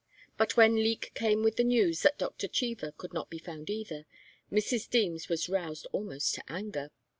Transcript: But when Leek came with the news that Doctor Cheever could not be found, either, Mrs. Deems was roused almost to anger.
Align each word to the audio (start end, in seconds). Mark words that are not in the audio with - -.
But 0.35 0.57
when 0.57 0.77
Leek 0.77 1.11
came 1.13 1.43
with 1.43 1.57
the 1.57 1.63
news 1.63 2.01
that 2.01 2.17
Doctor 2.17 2.47
Cheever 2.47 2.91
could 2.91 3.13
not 3.13 3.29
be 3.29 3.37
found, 3.37 3.69
either, 3.69 4.07
Mrs. 4.51 4.89
Deems 4.89 5.29
was 5.29 5.47
roused 5.47 5.85
almost 5.91 6.33
to 6.33 6.43
anger. 6.51 6.89